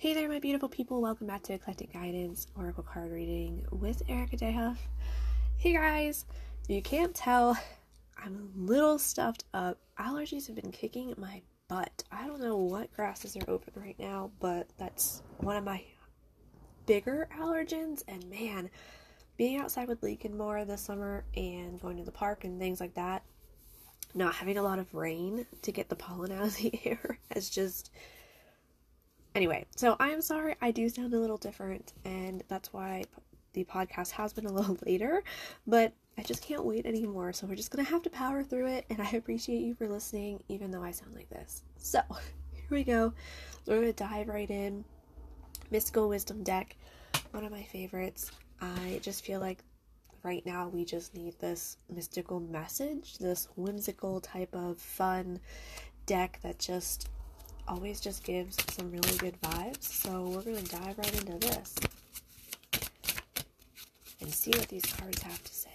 Hey 0.00 0.14
there, 0.14 0.30
my 0.30 0.38
beautiful 0.38 0.70
people. 0.70 1.02
Welcome 1.02 1.26
back 1.26 1.42
to 1.42 1.52
Eclectic 1.52 1.92
Guidance 1.92 2.46
Oracle 2.56 2.82
Card 2.82 3.12
Reading 3.12 3.66
with 3.70 4.00
Erika 4.08 4.38
Dehoff. 4.38 4.78
Hey 5.58 5.74
guys, 5.74 6.24
you 6.68 6.80
can't 6.80 7.14
tell, 7.14 7.54
I'm 8.16 8.34
a 8.34 8.58
little 8.58 8.98
stuffed 8.98 9.44
up. 9.52 9.76
Allergies 9.98 10.46
have 10.46 10.56
been 10.56 10.72
kicking 10.72 11.12
my 11.18 11.42
butt. 11.68 12.02
I 12.10 12.26
don't 12.26 12.40
know 12.40 12.56
what 12.56 12.90
grasses 12.96 13.36
are 13.36 13.50
open 13.50 13.74
right 13.76 13.98
now, 13.98 14.30
but 14.40 14.68
that's 14.78 15.22
one 15.40 15.58
of 15.58 15.64
my 15.64 15.84
bigger 16.86 17.28
allergens. 17.38 18.02
And 18.08 18.24
man, 18.30 18.70
being 19.36 19.60
outside 19.60 19.86
with 19.86 20.02
Lincoln 20.02 20.34
more 20.34 20.64
this 20.64 20.80
summer 20.80 21.24
and 21.36 21.78
going 21.78 21.98
to 21.98 22.04
the 22.04 22.10
park 22.10 22.44
and 22.44 22.58
things 22.58 22.80
like 22.80 22.94
that, 22.94 23.22
not 24.14 24.36
having 24.36 24.56
a 24.56 24.62
lot 24.62 24.78
of 24.78 24.94
rain 24.94 25.44
to 25.60 25.70
get 25.70 25.90
the 25.90 25.94
pollen 25.94 26.32
out 26.32 26.46
of 26.46 26.56
the 26.56 26.72
air 26.86 27.18
has 27.34 27.50
just. 27.50 27.90
Anyway, 29.34 29.64
so 29.76 29.96
I'm 30.00 30.20
sorry 30.20 30.56
I 30.60 30.72
do 30.72 30.88
sound 30.88 31.14
a 31.14 31.18
little 31.18 31.36
different, 31.36 31.92
and 32.04 32.42
that's 32.48 32.72
why 32.72 33.04
the 33.52 33.64
podcast 33.64 34.10
has 34.12 34.32
been 34.32 34.46
a 34.46 34.52
little 34.52 34.76
later, 34.86 35.22
but 35.66 35.92
I 36.18 36.22
just 36.22 36.42
can't 36.42 36.64
wait 36.64 36.84
anymore. 36.84 37.32
So 37.32 37.46
we're 37.46 37.54
just 37.54 37.70
gonna 37.70 37.88
have 37.88 38.02
to 38.02 38.10
power 38.10 38.42
through 38.42 38.66
it, 38.66 38.86
and 38.90 39.00
I 39.00 39.10
appreciate 39.10 39.60
you 39.62 39.74
for 39.74 39.88
listening, 39.88 40.42
even 40.48 40.70
though 40.70 40.82
I 40.82 40.90
sound 40.90 41.14
like 41.14 41.30
this. 41.30 41.62
So 41.76 42.00
here 42.52 42.66
we 42.70 42.82
go. 42.82 43.12
We're 43.66 43.76
gonna 43.76 43.92
dive 43.92 44.28
right 44.28 44.50
in. 44.50 44.84
Mystical 45.70 46.08
Wisdom 46.08 46.42
deck, 46.42 46.76
one 47.30 47.44
of 47.44 47.52
my 47.52 47.62
favorites. 47.62 48.32
I 48.60 48.98
just 49.02 49.24
feel 49.24 49.38
like 49.38 49.62
right 50.24 50.44
now 50.44 50.68
we 50.68 50.84
just 50.84 51.14
need 51.14 51.38
this 51.38 51.76
mystical 51.88 52.40
message, 52.40 53.18
this 53.18 53.48
whimsical 53.56 54.20
type 54.20 54.52
of 54.52 54.78
fun 54.78 55.38
deck 56.06 56.40
that 56.42 56.58
just 56.58 57.08
always 57.68 58.00
just 58.00 58.24
gives 58.24 58.56
some 58.74 58.90
really 58.90 59.16
good 59.18 59.40
vibes. 59.42 59.84
So 59.84 60.22
we're 60.28 60.42
going 60.42 60.64
to 60.64 60.70
dive 60.70 60.98
right 60.98 61.14
into 61.20 61.38
this 61.38 61.74
and 64.20 64.32
see 64.32 64.50
what 64.50 64.68
these 64.68 64.84
cards 64.84 65.22
have 65.22 65.42
to 65.42 65.54
say. 65.54 65.70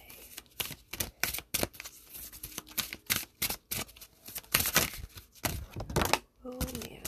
Oh 6.44 6.50
man. 6.50 7.02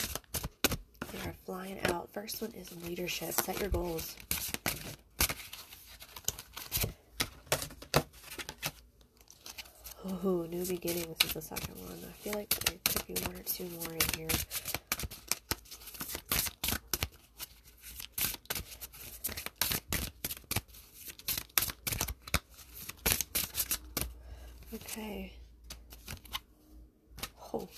They 1.12 1.28
are 1.28 1.34
flying 1.44 1.78
out. 1.84 2.10
First 2.12 2.42
one 2.42 2.52
is 2.52 2.70
leadership. 2.84 3.32
Set 3.32 3.60
your 3.60 3.70
goals. 3.70 4.16
Oh, 10.10 10.46
new 10.50 10.64
beginnings 10.64 11.16
is 11.22 11.32
the 11.34 11.42
second 11.42 11.74
one. 11.80 11.98
I 12.02 12.12
feel 12.22 12.32
like 12.32 12.48
there 12.48 12.76
could 12.84 13.06
be 13.06 13.14
one 13.26 13.34
or 13.34 13.42
two 13.42 13.68
more 13.80 13.92
in 13.92 14.00
here. 14.16 14.28
Okay. 24.74 25.32
Oh, 27.52 27.68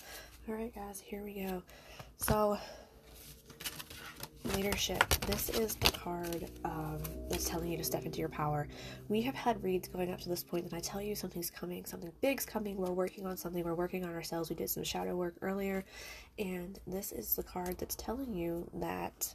all 0.48 0.54
right, 0.54 0.74
guys, 0.74 1.00
here 1.00 1.22
we 1.22 1.44
go. 1.44 1.62
So, 2.18 2.58
leadership. 4.56 5.08
This 5.26 5.50
is 5.50 5.74
the 5.76 5.90
card 5.92 6.50
um, 6.64 6.98
that's 7.28 7.48
telling 7.48 7.70
you 7.70 7.76
to 7.78 7.84
step 7.84 8.04
into 8.04 8.18
your 8.18 8.28
power. 8.28 8.68
We 9.08 9.22
have 9.22 9.34
had 9.34 9.62
reads 9.62 9.88
going 9.88 10.12
up 10.12 10.20
to 10.20 10.28
this 10.28 10.42
point, 10.42 10.64
and 10.64 10.74
I 10.74 10.80
tell 10.80 11.00
you 11.00 11.14
something's 11.14 11.50
coming, 11.50 11.84
something 11.84 12.12
big's 12.20 12.44
coming. 12.44 12.76
We're 12.76 12.90
working 12.90 13.26
on 13.26 13.36
something, 13.36 13.64
we're 13.64 13.74
working 13.74 14.04
on 14.04 14.12
ourselves. 14.12 14.50
We 14.50 14.56
did 14.56 14.70
some 14.70 14.84
shadow 14.84 15.16
work 15.16 15.34
earlier, 15.42 15.84
and 16.38 16.78
this 16.86 17.12
is 17.12 17.36
the 17.36 17.42
card 17.42 17.78
that's 17.78 17.96
telling 17.96 18.32
you 18.32 18.68
that 18.74 19.34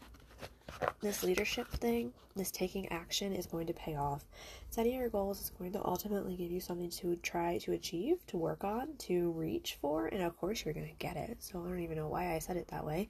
this 1.02 1.24
leadership 1.24 1.68
thing, 1.70 2.12
this 2.36 2.52
taking 2.52 2.92
action 2.92 3.32
is 3.32 3.46
going 3.46 3.68
to 3.68 3.74
pay 3.74 3.96
off. 3.96 4.26
Setting 4.72 4.96
your 4.96 5.10
goals 5.10 5.40
is 5.40 5.50
going 5.52 5.72
to 5.72 5.86
ultimately 5.86 6.36
give 6.36 6.52
you 6.52 6.60
something 6.60 6.90
to 6.90 7.16
try 7.18 7.58
to 7.60 7.72
achieve, 7.72 8.26
to 8.28 8.38
work 8.38 8.64
on, 8.64 8.90
to 8.98 9.32
reach 9.32 9.78
for, 9.80 10.08
and 10.08 10.22
of 10.22 10.38
course 10.38 10.66
you're 10.66 10.74
going 10.74 10.88
to 10.88 10.94
get 10.96 11.16
it. 11.16 11.38
So 11.40 11.64
I 11.64 11.70
don't 11.70 11.80
even 11.80 11.98
know 11.98 12.10
why 12.10 12.34
I 12.34 12.40
said 12.40 12.58
it 12.58 12.68
that 12.70 12.86
way 12.86 13.08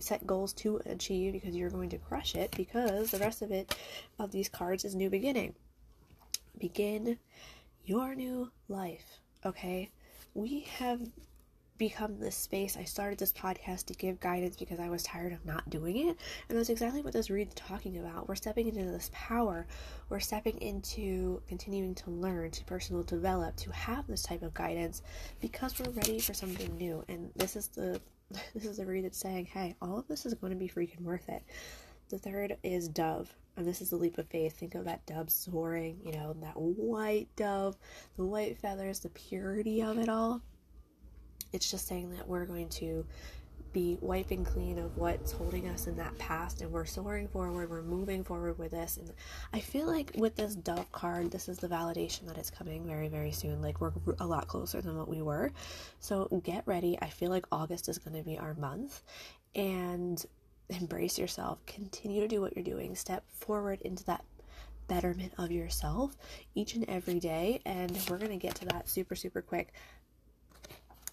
set 0.00 0.26
goals 0.26 0.52
to 0.52 0.80
achieve 0.86 1.32
because 1.32 1.54
you're 1.54 1.70
going 1.70 1.90
to 1.90 1.98
crush 1.98 2.34
it 2.34 2.50
because 2.56 3.10
the 3.10 3.18
rest 3.18 3.42
of 3.42 3.50
it 3.50 3.76
of 4.18 4.32
these 4.32 4.48
cards 4.48 4.84
is 4.84 4.94
new 4.94 5.10
beginning. 5.10 5.54
Begin 6.58 7.18
your 7.84 8.14
new 8.14 8.50
life 8.68 9.20
okay? 9.44 9.90
We 10.34 10.60
have 10.78 11.00
become 11.78 12.18
this 12.18 12.36
space 12.36 12.76
i 12.76 12.84
started 12.84 13.18
this 13.18 13.32
podcast 13.32 13.86
to 13.86 13.94
give 13.94 14.20
guidance 14.20 14.56
because 14.56 14.78
i 14.78 14.88
was 14.88 15.02
tired 15.02 15.32
of 15.32 15.44
not 15.44 15.68
doing 15.70 16.08
it 16.08 16.16
and 16.48 16.56
that's 16.56 16.68
exactly 16.68 17.02
what 17.02 17.12
this 17.12 17.30
read's 17.30 17.54
talking 17.54 17.98
about 17.98 18.28
we're 18.28 18.34
stepping 18.34 18.68
into 18.68 18.84
this 18.84 19.10
power 19.12 19.66
we're 20.08 20.20
stepping 20.20 20.56
into 20.58 21.42
continuing 21.48 21.94
to 21.94 22.10
learn 22.10 22.50
to 22.50 22.64
personal 22.64 23.02
develop 23.02 23.56
to 23.56 23.72
have 23.72 24.06
this 24.06 24.22
type 24.22 24.42
of 24.42 24.54
guidance 24.54 25.02
because 25.40 25.78
we're 25.78 25.90
ready 25.90 26.20
for 26.20 26.34
something 26.34 26.76
new 26.76 27.04
and 27.08 27.30
this 27.36 27.56
is 27.56 27.68
the 27.68 28.00
this 28.54 28.64
is 28.64 28.78
a 28.78 28.86
read 28.86 29.04
that's 29.04 29.18
saying, 29.18 29.46
hey, 29.46 29.74
all 29.80 29.98
of 29.98 30.08
this 30.08 30.26
is 30.26 30.34
going 30.34 30.52
to 30.52 30.58
be 30.58 30.68
freaking 30.68 31.02
worth 31.02 31.28
it. 31.28 31.42
The 32.08 32.18
third 32.18 32.56
is 32.62 32.88
dove, 32.88 33.34
and 33.56 33.66
this 33.66 33.80
is 33.80 33.90
the 33.90 33.96
leap 33.96 34.18
of 34.18 34.28
faith. 34.28 34.58
Think 34.58 34.74
of 34.74 34.84
that 34.84 35.06
dove 35.06 35.30
soaring, 35.30 35.98
you 36.04 36.12
know, 36.12 36.34
that 36.40 36.56
white 36.56 37.28
dove, 37.36 37.76
the 38.16 38.24
white 38.24 38.58
feathers, 38.58 39.00
the 39.00 39.08
purity 39.08 39.82
of 39.82 39.98
it 39.98 40.08
all. 40.08 40.42
It's 41.52 41.70
just 41.70 41.86
saying 41.86 42.10
that 42.16 42.26
we're 42.26 42.46
going 42.46 42.68
to 42.70 43.04
be 43.72 43.96
wiping 44.00 44.44
clean 44.44 44.78
of 44.78 44.96
what's 44.98 45.32
holding 45.32 45.66
us 45.68 45.86
in 45.86 45.96
that 45.96 46.16
past 46.18 46.60
and 46.60 46.70
we're 46.70 46.84
soaring 46.84 47.26
forward 47.26 47.70
we're 47.70 47.82
moving 47.82 48.22
forward 48.22 48.58
with 48.58 48.70
this. 48.70 48.98
And 48.98 49.10
i 49.52 49.60
feel 49.60 49.86
like 49.86 50.12
with 50.14 50.36
this 50.36 50.54
dove 50.54 50.90
card 50.92 51.30
this 51.30 51.48
is 51.48 51.58
the 51.58 51.68
validation 51.68 52.26
that 52.26 52.36
it's 52.36 52.50
coming 52.50 52.86
very 52.86 53.08
very 53.08 53.32
soon. 53.32 53.62
Like 53.62 53.80
we're 53.80 53.92
a 54.20 54.26
lot 54.26 54.46
closer 54.46 54.80
than 54.80 54.96
what 54.96 55.08
we 55.08 55.22
were. 55.22 55.52
So 56.00 56.28
get 56.44 56.64
ready. 56.66 56.98
I 57.00 57.08
feel 57.08 57.30
like 57.30 57.46
august 57.50 57.88
is 57.88 57.98
going 57.98 58.16
to 58.16 58.22
be 58.22 58.38
our 58.38 58.54
month. 58.54 59.02
And 59.54 60.24
embrace 60.68 61.18
yourself. 61.18 61.64
Continue 61.66 62.20
to 62.20 62.28
do 62.28 62.40
what 62.40 62.56
you're 62.56 62.64
doing. 62.64 62.94
Step 62.94 63.24
forward 63.32 63.80
into 63.82 64.04
that 64.04 64.24
betterment 64.88 65.32
of 65.38 65.50
yourself 65.50 66.16
each 66.54 66.74
and 66.74 66.88
every 66.88 67.20
day. 67.20 67.60
And 67.64 67.96
we're 68.08 68.18
going 68.18 68.30
to 68.30 68.36
get 68.36 68.54
to 68.56 68.64
that 68.66 68.88
super 68.88 69.14
super 69.14 69.42
quick 69.42 69.72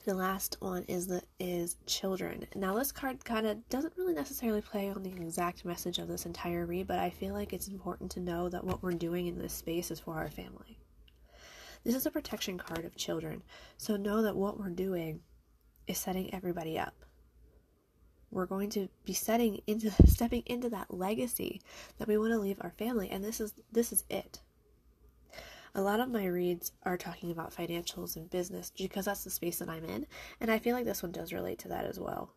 the 0.10 0.16
last 0.16 0.58
one 0.60 0.84
is 0.88 1.06
the 1.06 1.22
is 1.40 1.78
children. 1.86 2.44
Now 2.56 2.74
this 2.74 2.92
card 2.92 3.24
kind 3.24 3.46
of 3.46 3.70
doesn't 3.70 3.94
really 3.96 4.16
necessarily 4.16 4.60
play 4.60 4.90
on 4.90 5.04
the 5.04 5.12
exact 5.12 5.64
message 5.64 6.00
of 6.00 6.08
this 6.08 6.26
entire 6.26 6.66
read, 6.66 6.88
but 6.88 6.98
I 6.98 7.12
feel 7.12 7.36
like 7.36 7.54
it's 7.54 7.68
important 7.68 8.10
to 8.14 8.20
know 8.20 8.50
that 8.50 8.64
what 8.64 8.82
we're 8.82 8.94
doing 8.94 9.28
in 9.28 9.38
this 9.38 9.54
space 9.54 9.92
is 9.92 10.00
for 10.00 10.16
our 10.16 10.28
family. 10.28 10.80
This 11.84 11.94
is 11.94 12.08
a 12.08 12.12
protection 12.12 12.58
card 12.58 12.86
of 12.86 12.96
children, 12.96 13.44
so 13.78 13.98
know 13.98 14.24
that 14.24 14.36
what 14.36 14.60
we're 14.60 14.70
doing 14.70 15.20
is 15.86 16.00
setting 16.00 16.34
everybody 16.34 16.80
up. 16.80 16.96
We're 18.32 18.48
going 18.48 18.72
to 18.72 18.90
be 19.06 19.14
setting 19.14 19.62
into 19.68 19.92
stepping 20.08 20.42
into 20.48 20.72
that 20.72 20.92
legacy 20.92 21.62
that 22.00 22.08
we 22.08 22.18
want 22.18 22.32
to 22.32 22.40
leave 22.40 22.58
our 22.62 22.74
family, 22.80 23.12
and 23.12 23.24
this 23.24 23.40
is 23.40 23.54
this 23.72 23.94
is 23.94 24.06
it 24.10 24.42
a 25.76 25.82
lot 25.82 26.00
of 26.00 26.10
my 26.10 26.26
reads 26.26 26.72
are 26.84 26.98
talking 26.98 27.32
about 27.32 27.56
financials 27.56 28.16
and 28.16 28.30
business 28.30 28.72
because 28.78 29.06
that's 29.06 29.24
the 29.24 29.30
space 29.30 29.60
that 29.60 29.70
I'm 29.70 29.86
in. 29.86 30.06
And 30.40 30.50
I 30.50 30.60
feel 30.60 30.76
like 30.76 30.86
this 30.86 31.04
one 31.04 31.12
does 31.12 31.34
relate 31.34 31.60
to 31.60 31.68
that 31.70 31.86
as 31.86 32.00
well. 32.00 32.34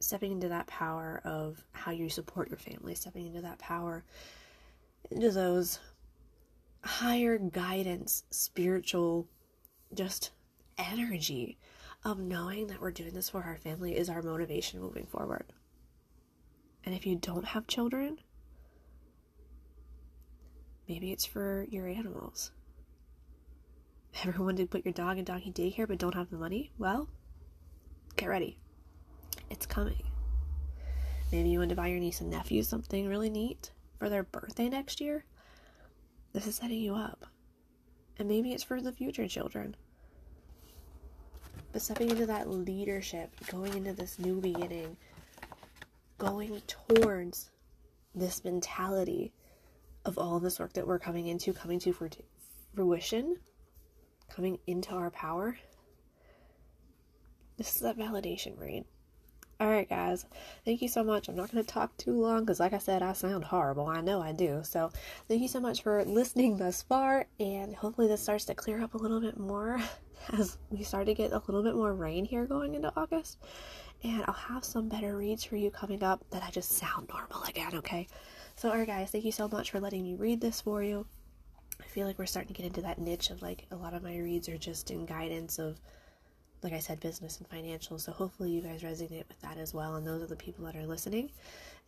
Stepping 0.00 0.32
into 0.32 0.48
that 0.48 0.66
power 0.66 1.20
of 1.24 1.64
how 1.72 1.90
you 1.90 2.08
support 2.08 2.50
your 2.50 2.58
family, 2.58 2.94
stepping 2.94 3.26
into 3.26 3.40
that 3.40 3.58
power, 3.58 4.04
into 5.10 5.30
those 5.30 5.78
higher 6.84 7.38
guidance, 7.38 8.24
spiritual, 8.30 9.26
just 9.94 10.30
energy 10.78 11.58
of 12.04 12.18
knowing 12.18 12.66
that 12.68 12.80
we're 12.80 12.90
doing 12.90 13.14
this 13.14 13.30
for 13.30 13.42
our 13.42 13.56
family 13.56 13.96
is 13.96 14.08
our 14.08 14.22
motivation 14.22 14.80
moving 14.80 15.06
forward. 15.06 15.46
And 16.84 16.94
if 16.94 17.04
you 17.06 17.16
don't 17.16 17.44
have 17.44 17.66
children, 17.66 18.18
Maybe 20.88 21.12
it's 21.12 21.24
for 21.24 21.66
your 21.70 21.88
animals. 21.88 22.52
Ever 24.24 24.42
wanted 24.42 24.58
to 24.58 24.66
put 24.66 24.84
your 24.84 24.94
dog 24.94 25.18
in 25.18 25.24
doggy 25.24 25.52
daycare 25.52 25.88
but 25.88 25.98
don't 25.98 26.14
have 26.14 26.30
the 26.30 26.36
money? 26.36 26.70
Well, 26.78 27.08
get 28.16 28.28
ready. 28.28 28.56
It's 29.50 29.66
coming. 29.66 30.02
Maybe 31.32 31.48
you 31.48 31.58
want 31.58 31.70
to 31.70 31.76
buy 31.76 31.88
your 31.88 31.98
niece 31.98 32.20
and 32.20 32.30
nephew 32.30 32.62
something 32.62 33.08
really 33.08 33.30
neat 33.30 33.72
for 33.98 34.08
their 34.08 34.22
birthday 34.22 34.68
next 34.68 35.00
year. 35.00 35.24
This 36.32 36.46
is 36.46 36.54
setting 36.54 36.80
you 36.80 36.94
up. 36.94 37.26
And 38.18 38.28
maybe 38.28 38.52
it's 38.52 38.62
for 38.62 38.80
the 38.80 38.92
future 38.92 39.26
children. 39.28 39.76
But 41.72 41.82
stepping 41.82 42.10
into 42.10 42.26
that 42.26 42.48
leadership, 42.48 43.30
going 43.50 43.74
into 43.74 43.92
this 43.92 44.18
new 44.18 44.40
beginning, 44.40 44.96
going 46.18 46.62
towards 46.66 47.50
this 48.14 48.44
mentality 48.44 49.32
of 50.06 50.16
all 50.18 50.36
of 50.36 50.42
this 50.42 50.58
work 50.58 50.72
that 50.74 50.86
we're 50.86 50.98
coming 50.98 51.26
into, 51.26 51.52
coming 51.52 51.80
to 51.80 51.94
fruition, 52.74 53.36
coming 54.30 54.58
into 54.66 54.92
our 54.92 55.10
power. 55.10 55.58
This 57.58 57.74
is 57.74 57.82
that 57.82 57.98
validation 57.98 58.58
read. 58.58 58.84
All 59.58 59.68
right, 59.68 59.88
guys. 59.88 60.26
Thank 60.66 60.82
you 60.82 60.88
so 60.88 61.02
much. 61.02 61.28
I'm 61.28 61.36
not 61.36 61.50
going 61.50 61.64
to 61.64 61.68
talk 61.68 61.96
too 61.96 62.12
long 62.12 62.40
because, 62.40 62.60
like 62.60 62.74
I 62.74 62.78
said, 62.78 63.02
I 63.02 63.14
sound 63.14 63.44
horrible. 63.44 63.86
I 63.86 64.02
know 64.02 64.20
I 64.20 64.32
do. 64.32 64.60
So, 64.62 64.90
thank 65.28 65.40
you 65.40 65.48
so 65.48 65.60
much 65.60 65.82
for 65.82 66.04
listening 66.04 66.58
thus 66.58 66.82
far. 66.82 67.26
And 67.40 67.74
hopefully, 67.74 68.06
this 68.06 68.22
starts 68.22 68.44
to 68.46 68.54
clear 68.54 68.82
up 68.82 68.92
a 68.94 68.98
little 68.98 69.20
bit 69.20 69.38
more 69.38 69.80
as 70.34 70.58
we 70.68 70.84
start 70.84 71.06
to 71.06 71.14
get 71.14 71.32
a 71.32 71.42
little 71.46 71.62
bit 71.62 71.74
more 71.74 71.94
rain 71.94 72.26
here 72.26 72.44
going 72.44 72.74
into 72.74 72.92
August. 72.96 73.38
And 74.04 74.22
I'll 74.28 74.34
have 74.34 74.62
some 74.62 74.90
better 74.90 75.16
reads 75.16 75.44
for 75.44 75.56
you 75.56 75.70
coming 75.70 76.02
up 76.02 76.22
that 76.30 76.42
I 76.42 76.50
just 76.50 76.72
sound 76.72 77.08
normal 77.08 77.42
again, 77.44 77.76
okay? 77.76 78.06
So, 78.56 78.70
alright, 78.70 78.86
guys, 78.86 79.10
thank 79.10 79.24
you 79.24 79.32
so 79.32 79.48
much 79.48 79.70
for 79.70 79.80
letting 79.80 80.02
me 80.02 80.14
read 80.14 80.40
this 80.40 80.62
for 80.62 80.82
you. 80.82 81.06
I 81.78 81.84
feel 81.84 82.06
like 82.06 82.18
we're 82.18 82.26
starting 82.26 82.54
to 82.54 82.60
get 82.60 82.66
into 82.66 82.80
that 82.82 82.98
niche 82.98 83.30
of 83.30 83.42
like 83.42 83.66
a 83.70 83.76
lot 83.76 83.92
of 83.92 84.02
my 84.02 84.16
reads 84.16 84.48
are 84.48 84.56
just 84.56 84.90
in 84.90 85.04
guidance 85.04 85.58
of 85.58 85.78
like 86.62 86.72
I 86.72 86.78
said, 86.78 87.00
business 87.00 87.38
and 87.38 87.46
financial. 87.46 87.98
So 87.98 88.12
hopefully 88.12 88.50
you 88.50 88.60
guys 88.60 88.82
resonate 88.82 89.28
with 89.28 89.40
that 89.42 89.58
as 89.58 89.74
well. 89.74 89.96
And 89.96 90.06
those 90.06 90.22
are 90.22 90.26
the 90.26 90.36
people 90.36 90.64
that 90.64 90.76
are 90.76 90.86
listening. 90.86 91.30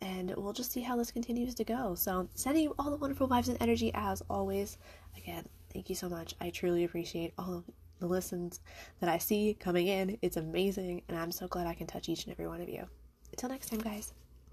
And 0.01 0.33
we'll 0.37 0.53
just 0.53 0.71
see 0.71 0.81
how 0.81 0.95
this 0.95 1.11
continues 1.11 1.55
to 1.55 1.63
go. 1.63 1.95
So 1.95 2.29
sending 2.33 2.63
you 2.63 2.75
all 2.79 2.89
the 2.89 2.97
wonderful 2.97 3.27
vibes 3.27 3.49
and 3.49 3.57
energy 3.59 3.91
as 3.93 4.21
always. 4.29 4.77
Again, 5.17 5.45
thank 5.73 5.89
you 5.89 5.95
so 5.95 6.07
much. 6.07 6.35
I 6.39 6.49
truly 6.49 6.83
appreciate 6.83 7.33
all 7.37 7.57
of 7.57 7.63
the 7.99 8.07
listens 8.07 8.61
that 9.01 9.09
I 9.09 9.17
see 9.17 9.57
coming 9.59 9.87
in. 9.87 10.17
It's 10.21 10.37
amazing. 10.37 11.01
And 11.09 11.17
I'm 11.17 11.31
so 11.31 11.47
glad 11.47 11.67
I 11.67 11.73
can 11.73 11.87
touch 11.87 12.07
each 12.07 12.23
and 12.23 12.31
every 12.31 12.47
one 12.47 12.61
of 12.61 12.69
you. 12.69 12.85
Until 13.31 13.49
next 13.49 13.69
time, 13.69 13.79
guys. 13.79 14.13